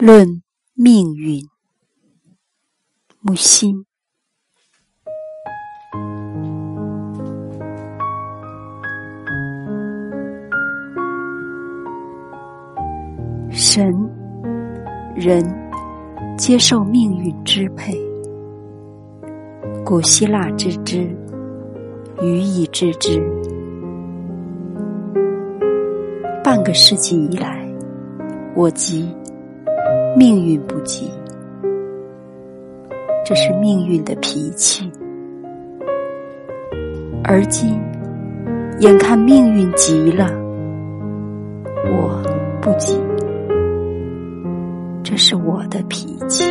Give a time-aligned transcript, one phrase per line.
[0.00, 0.40] 论
[0.74, 1.44] 命运，
[3.20, 3.84] 木心。
[13.50, 13.92] 神、
[15.16, 15.44] 人
[16.36, 17.92] 接受命运支配。
[19.84, 21.12] 古希腊之之，
[22.22, 23.20] 语意之之。
[26.44, 27.68] 半个世纪以来，
[28.54, 29.12] 我即，
[30.16, 31.10] 命运不急，
[33.24, 34.90] 这是命运的脾气。
[37.24, 37.78] 而今，
[38.80, 40.26] 眼看命运急了，
[41.84, 42.22] 我
[42.60, 42.98] 不急，
[45.02, 46.44] 这是我的脾气。